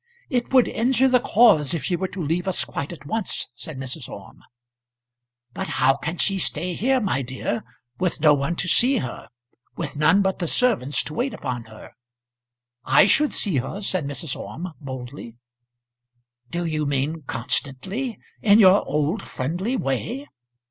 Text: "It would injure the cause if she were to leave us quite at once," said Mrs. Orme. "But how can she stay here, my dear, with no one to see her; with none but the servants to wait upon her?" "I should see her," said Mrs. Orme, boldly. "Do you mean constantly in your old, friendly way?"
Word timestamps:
"It 0.31 0.51
would 0.51 0.67
injure 0.67 1.07
the 1.07 1.19
cause 1.19 1.75
if 1.75 1.83
she 1.83 1.95
were 1.95 2.07
to 2.07 2.23
leave 2.23 2.47
us 2.47 2.65
quite 2.65 2.91
at 2.91 3.05
once," 3.05 3.49
said 3.53 3.77
Mrs. 3.77 4.09
Orme. 4.09 4.41
"But 5.53 5.67
how 5.77 5.95
can 5.95 6.17
she 6.17 6.39
stay 6.39 6.73
here, 6.73 6.99
my 6.99 7.21
dear, 7.21 7.63
with 7.99 8.19
no 8.19 8.33
one 8.33 8.55
to 8.55 8.67
see 8.67 8.97
her; 8.97 9.29
with 9.75 9.95
none 9.95 10.23
but 10.23 10.39
the 10.39 10.47
servants 10.47 11.03
to 11.03 11.13
wait 11.13 11.35
upon 11.35 11.65
her?" 11.65 11.91
"I 12.83 13.05
should 13.05 13.31
see 13.31 13.57
her," 13.57 13.79
said 13.81 14.07
Mrs. 14.07 14.35
Orme, 14.35 14.73
boldly. 14.81 15.35
"Do 16.49 16.65
you 16.65 16.87
mean 16.87 17.21
constantly 17.27 18.17
in 18.41 18.57
your 18.57 18.83
old, 18.87 19.27
friendly 19.27 19.75
way?" 19.75 20.25